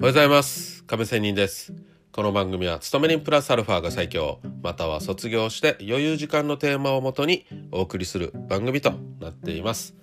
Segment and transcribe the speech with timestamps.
[0.00, 0.84] おはようございます。
[0.84, 1.74] 亀仙人です。
[2.12, 4.38] この番組は勤め人プラスアルファが最強。
[4.62, 9.96] または卒業して余裕時間のテーマをもとにお送りする番組となっています。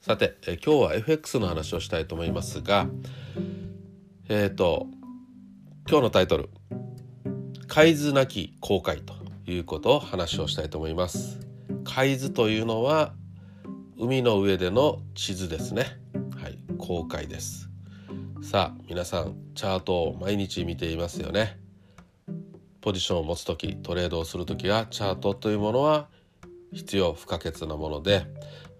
[0.00, 2.88] さてえ今日は FX の話をしたいと思いますが
[4.28, 4.88] えっ、ー、と
[5.88, 6.50] 今日のタイトル
[7.68, 9.14] 「海図なき航海」と
[9.46, 11.38] いうことを話をしたいと思います。
[11.84, 13.14] 海図というのは
[13.96, 15.84] 海の上での地図ですね。
[16.36, 17.65] はい航海です。
[18.46, 21.58] さあ皆さんチャートを毎日見ていますよね。
[22.80, 26.06] ポジションを持つ時トレードをする時はチャートというものは
[26.72, 28.24] 必要不可欠なもので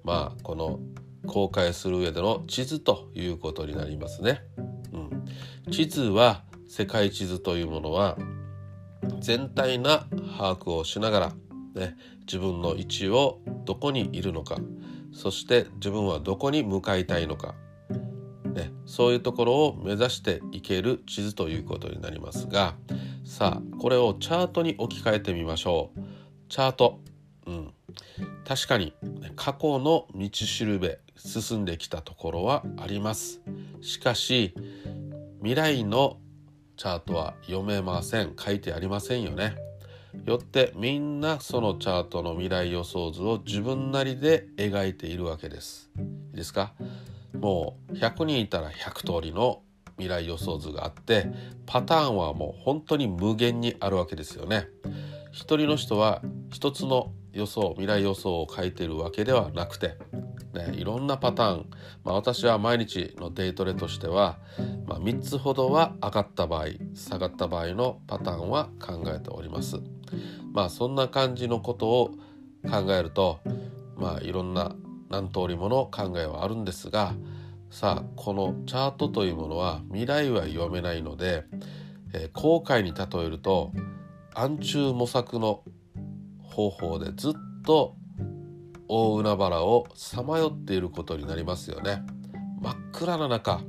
[0.04, 0.78] まあこの
[1.26, 4.40] 公開する上での地図ということになりますね、
[4.92, 8.16] うん、地図は世界地図というものは
[9.18, 10.06] 全体な
[10.38, 11.32] 把握をしながら、
[11.74, 14.58] ね、自分の位置をどこにいるのか
[15.12, 17.56] そして自分はどこに向かいたいのか
[18.56, 22.74] ね、そういうところを目指していける地図ということになりますが
[23.24, 26.00] さあこれをチャートに置き換えてみましょう。
[26.48, 27.00] チャート、
[27.46, 27.74] うん、
[28.46, 28.94] 確かに
[29.34, 33.42] 過去の道しるべ進んできたところはあります。
[33.82, 34.54] しかし
[35.40, 36.18] 未来の
[36.76, 38.34] チャートは読めません。
[38.38, 39.56] 書いてありませんよね。
[40.24, 45.90] よってみんなそのチャートの未来予想図を自分なりで描いているわけです。
[45.98, 46.02] い
[46.34, 46.74] いですか？
[47.40, 49.62] もう100人いたら100通りの
[49.98, 51.26] 未来予想図があって
[51.64, 54.68] パターンはもう本当に無限にあるわけですよね。
[55.32, 59.98] 一人の人は一つの予想未来予想を書いているわけではなくて、
[60.54, 61.70] ね、いろんなパターン、
[62.02, 64.38] まあ、私は毎日のデイトレとしては、
[64.86, 69.76] まあ、3つほどは上がった場合下がった場合のパターンは考えております。
[70.52, 72.10] まあそんな感じのことを
[72.66, 73.40] 考えると
[73.96, 74.74] まあいろんな
[75.08, 77.14] 何通りもの考えはあるんですが
[77.70, 81.44] さあこのチャートというものは未来は読めないので、
[82.14, 83.72] えー、後悔に例えると
[84.34, 85.62] 暗中模索の
[86.42, 87.32] 方法でずっ
[87.64, 87.96] と
[88.88, 92.02] 大海原をさまよっていることになりますよね。
[92.60, 93.60] 真っ暗な中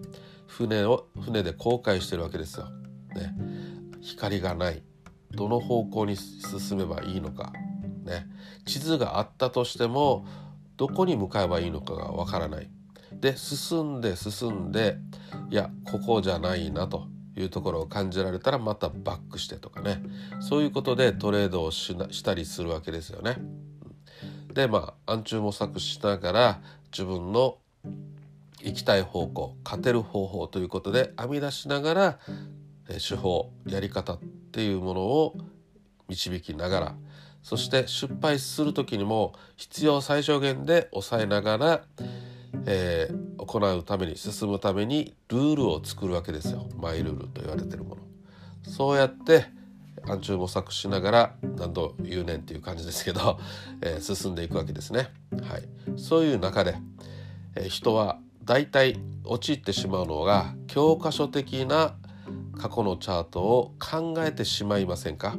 [0.47, 2.67] 船を船で航海してるわけですよ。
[3.15, 3.33] ね、
[4.01, 4.83] 光がない
[5.31, 7.51] どの方向に進めばいいのか、
[8.03, 8.27] ね、
[8.65, 10.25] 地図があったとしても
[10.77, 12.69] どこに向かえばいいのかがわからない
[13.13, 14.97] で進んで進んで
[15.49, 20.01] いやここじゃないなというところを感じられたらまたバックしてとかね
[20.39, 23.37] そういうことでトレードをしたりするわけですよね。
[24.53, 26.61] でまあ暗中模索しながら
[26.91, 27.57] 自分の
[28.63, 32.19] 行きたい方向勝てる方法ということで編み出しながら
[32.87, 34.19] 手法やり方っ
[34.51, 35.37] ていうものを
[36.09, 36.95] 導きながら
[37.47, 41.81] そして失敗する時にも必要最小限で抑えながら、
[42.65, 48.01] えー、行うために進むためにルールを作るわけですよマイルールと言われてるもの。
[48.63, 49.45] そうやって
[50.03, 53.39] 暗中模索しながら何度言うねんっていう感じですけど、
[53.79, 55.07] えー、進んでいくわけですね。
[55.49, 55.63] はい、
[55.95, 56.75] そういう中で、
[57.55, 61.95] えー、人は大体陥ってしまうのが教科書的な
[62.57, 65.37] 過去のチャートを考えてしまいませんか？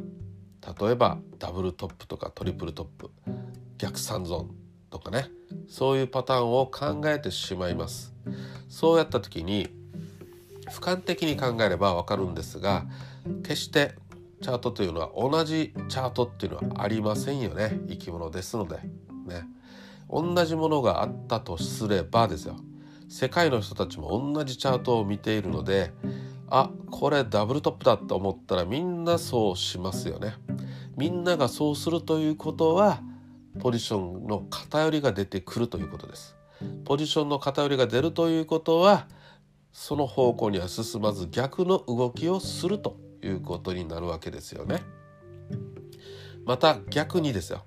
[0.81, 3.11] 例えばダブルトップとかトリプルトップ
[3.79, 4.51] 逆三尊
[4.91, 5.29] とかね。
[5.69, 8.13] そういうパターンを考えてしまいます。
[8.69, 9.69] そうやった時に
[10.67, 12.87] 俯瞰的に考えればわかるんですが
[13.43, 13.95] 決して
[14.43, 17.81] チャートというのは同じチャートっていうのはありませんよね。
[17.89, 18.77] 生き物ですので。
[18.77, 19.47] ね。
[20.11, 22.57] 同じものがあったとすればですよ。
[23.09, 25.93] 世界の人たちも同じチャートを見ているので
[26.51, 30.35] あこれダブルトップだと思ったらみんなそうしますよね。
[30.99, 33.01] みんながそうするということは
[33.61, 36.37] ポジションの偏りが出てくるということです。
[36.85, 39.07] ポジションの偏りが出るということは
[39.73, 44.83] その方向には進まず逆の動きをするということになるわけですよね。
[46.45, 47.65] また逆にですよ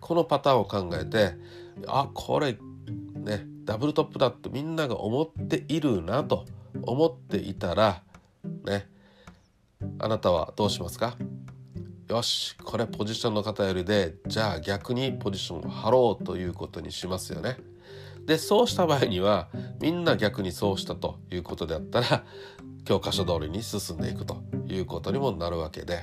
[0.00, 1.34] このパターンを考えて
[1.86, 2.56] あこれ
[3.14, 6.46] ねダブルトップだとみんなが思っているなと
[6.82, 8.02] 思っていたら
[8.64, 8.88] ね
[9.98, 11.16] あなたはどうしますか？
[12.10, 17.56] よしこれポジションの偏りでじゃあ逆にポジションを張ろうということにしますよね。
[18.26, 19.48] でそうした場合には
[19.80, 22.24] みんな逆にそうしたということであったら
[22.84, 26.02] 教科書通りに進んでいくということにもなるわけで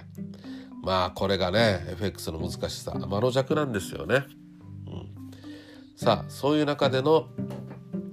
[0.81, 4.23] まあこれがね FX の難しさ天の弱なんですよね。
[4.87, 5.11] うん、
[5.97, 7.27] さあそういう中での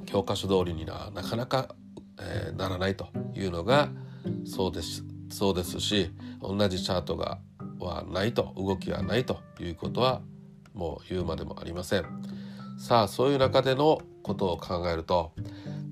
[0.05, 1.77] 教科書通りにはなかなか、
[2.19, 3.07] えー、ならないと
[3.37, 3.91] いうのが
[4.45, 6.11] そうですそうですし
[6.41, 7.39] 同じチャートが
[7.79, 10.23] はないと動きがないということは
[10.75, 12.05] もう言うまでもありません。
[12.79, 15.33] さあそういう中でのことを考えると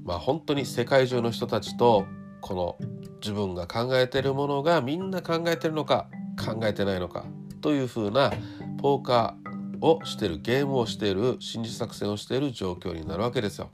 [0.04, 2.06] まあ本当に世界中の人たちと
[2.40, 2.76] この
[3.20, 6.08] 自分が考えているものがみんな考えてるのか
[6.44, 7.24] 考えてないのか
[7.60, 8.32] というふうな
[8.78, 13.70] ポーカーをしているゲームをしている心理作戦をしている状況になるわけですよ。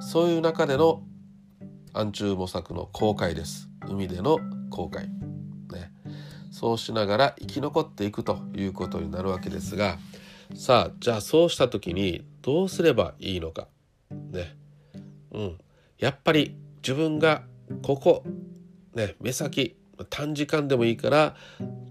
[0.00, 1.02] そういう中での
[1.92, 3.68] 暗中模索の航海です。
[3.88, 4.38] 海での
[4.70, 5.19] 航海。
[6.60, 9.96] そうしながら生き残っていくということになるわけですが
[10.54, 13.68] さあじゃあそうした時にどうすればいいのか。
[14.10, 14.54] ね。
[15.32, 15.58] うん。
[15.98, 17.44] やっぱり自分が
[17.80, 18.24] ここ
[18.94, 19.74] ね目先
[20.10, 21.34] 短時間でもいいから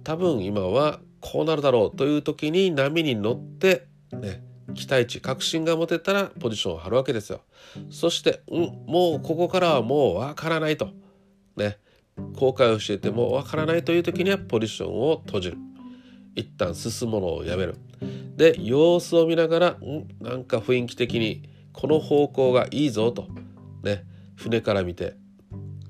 [0.03, 4.43] 多分今はこうなるだろうという時に波に乗ってね
[4.75, 7.41] 期待値確信が持てたらポジションを張るわけですよ
[7.89, 10.89] そしてうんもうここからはもうわからないと
[11.55, 11.79] ね
[12.35, 15.57] 後悔をしていてもわからないという時にはポジションを閉じる。
[16.35, 17.75] 一旦進むのをやめる。
[18.35, 20.07] で様子を見ながらん？
[20.21, 23.27] なんか雰囲気的にこの方向がいいぞと。
[23.83, 24.05] ね。
[24.35, 25.17] 船から見て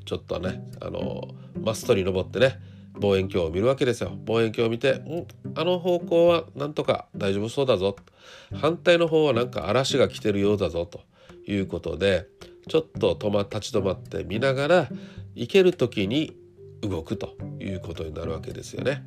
[0.05, 1.27] ちょっとねあの
[1.61, 2.59] マストに登ってね
[2.99, 4.17] 望遠鏡を見るわけですよ。
[4.25, 5.27] 望遠鏡を見てん？
[5.55, 7.95] あの方向はなんとか大丈夫そうだぞ。
[8.55, 11.01] 反対の方はなんか嵐が来てるようだぞと
[11.45, 12.25] いうことで
[12.67, 14.89] ちょっと止ま立ち止まって見ながら
[15.39, 16.35] 行ける時に
[16.81, 19.05] 動くということになるわけですよね。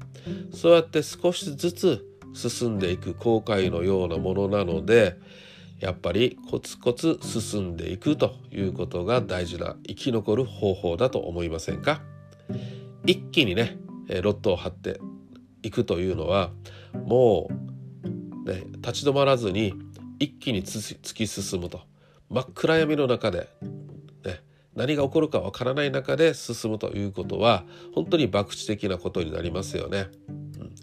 [0.55, 5.19] そうやって少しずつ進んでいく航海のようなものなので
[5.79, 12.00] やっぱりコツコツ進んでいくということが大事な生き残る方法だと思いませんか？
[13.05, 13.76] 一気にね
[14.23, 15.00] ロットを張って
[15.62, 16.50] いくというのは
[17.05, 17.49] も
[18.46, 19.75] う、ね、立ち止まらずに
[20.19, 21.81] 一気に突き進むと
[22.31, 23.49] 真っ暗闇の中で、
[24.75, 27.65] 何が起こるかわからない中で進むということは
[27.95, 30.09] 本当に博打的なことになりますよね。
[30.29, 30.75] うん、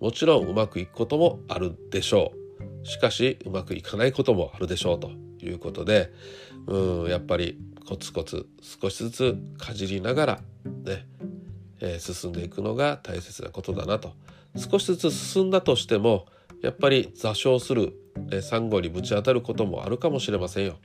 [0.00, 2.86] もちろんうまくいくこともあるでしょう。
[2.86, 5.10] しかしうまくいかないこともあるでしょうと
[5.42, 6.12] いうことで
[6.66, 7.58] うんやっぱり
[7.88, 10.40] コツコツ少しずつかじりながら
[10.84, 11.06] ね
[11.80, 14.14] えー、進んでいくのが大切なことだなと
[14.56, 16.26] 少しずつ進んだとしても
[16.62, 17.92] やっぱり座礁する、
[18.42, 20.76] サンゴにぶち当たることもあるかもしれませんよ。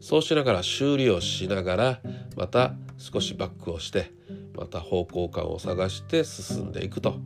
[0.00, 2.00] そうしながら修理をしながら
[2.36, 4.12] また少しバックをして
[4.56, 7.16] また方向感を探して進んでいくと。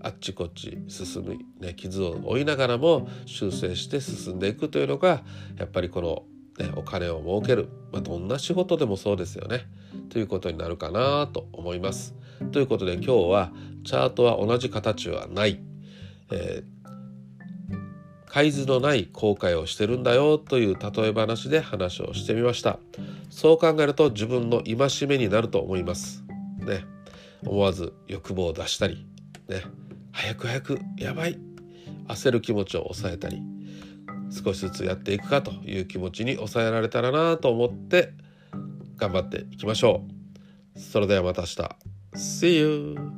[0.00, 5.24] あっちこっち進む、ね、傷を負いながらも修正して進んでいくというのが
[5.56, 6.22] やっぱりこの
[6.58, 9.66] ね、お金を儲ける、まあ、どんな仕事でもそうですよね。
[10.10, 12.14] ということになるかなと思います。
[12.52, 13.52] ということで今日は
[13.84, 15.60] チャートは同じ形はない、
[16.30, 16.77] えー、
[18.38, 22.78] 海図のない後悔をしてるんだよという例え話で話をしてみました
[23.30, 26.22] そう考えると自分の戒めになると思います
[26.60, 26.84] ね
[27.44, 29.08] 思わず欲望を出したり
[29.48, 29.62] ね
[30.12, 31.36] 早く早くやばい
[32.06, 33.42] 焦る気持ちを抑えたり
[34.30, 38.12] 少しずつやっていくかという気持ちに抑えられたらなと思って
[38.98, 40.04] 頑張っていきましょ
[40.76, 40.78] う。
[40.78, 41.76] それではまた明日。
[42.14, 43.17] See you!